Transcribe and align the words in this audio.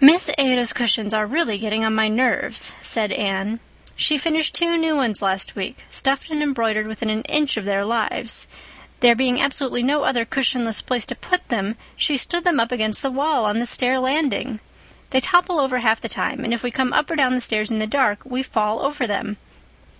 "Miss 0.00 0.30
Ada's 0.38 0.72
cushions 0.72 1.12
are 1.12 1.26
really 1.26 1.58
getting 1.58 1.84
on 1.84 1.92
my 1.92 2.06
nerves," 2.06 2.74
said 2.80 3.10
Anne. 3.10 3.58
"She 3.96 4.16
finished 4.16 4.54
two 4.54 4.76
new 4.76 4.94
ones 4.94 5.20
last 5.20 5.56
week, 5.56 5.84
stuffed 5.88 6.30
and 6.30 6.40
embroidered 6.44 6.86
within 6.86 7.10
an 7.10 7.22
inch 7.22 7.56
of 7.56 7.64
their 7.64 7.84
lives. 7.84 8.46
There 9.00 9.16
being 9.16 9.42
absolutely 9.42 9.82
no 9.82 10.04
other 10.04 10.24
cushionless 10.24 10.80
place 10.80 11.06
to 11.06 11.16
put 11.16 11.48
them 11.48 11.74
she 11.96 12.16
stood 12.16 12.44
them 12.44 12.60
up 12.60 12.70
against 12.70 13.02
the 13.02 13.10
wall 13.10 13.46
on 13.46 13.58
the 13.58 13.66
stair 13.66 13.98
landing. 13.98 14.60
They 15.10 15.18
topple 15.20 15.58
over 15.58 15.80
half 15.80 16.00
the 16.00 16.08
time 16.08 16.44
and 16.44 16.54
if 16.54 16.62
we 16.62 16.70
come 16.70 16.92
up 16.92 17.10
or 17.10 17.16
down 17.16 17.34
the 17.34 17.40
stairs 17.40 17.72
in 17.72 17.78
the 17.80 17.86
dark 17.88 18.20
we 18.24 18.44
fall 18.44 18.80
over 18.86 19.08
them. 19.08 19.38